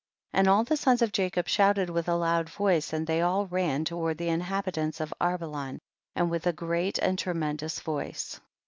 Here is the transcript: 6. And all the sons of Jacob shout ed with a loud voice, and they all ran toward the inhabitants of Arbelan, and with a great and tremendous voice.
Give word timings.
6. 0.31 0.39
And 0.39 0.47
all 0.47 0.63
the 0.63 0.77
sons 0.77 1.03
of 1.03 1.11
Jacob 1.11 1.47
shout 1.47 1.77
ed 1.77 1.91
with 1.91 2.09
a 2.09 2.15
loud 2.15 2.49
voice, 2.49 2.91
and 2.91 3.05
they 3.05 3.21
all 3.21 3.45
ran 3.45 3.85
toward 3.85 4.17
the 4.17 4.29
inhabitants 4.29 4.99
of 4.99 5.13
Arbelan, 5.21 5.77
and 6.15 6.31
with 6.31 6.47
a 6.47 6.53
great 6.53 6.97
and 6.97 7.19
tremendous 7.19 7.79
voice. 7.79 8.39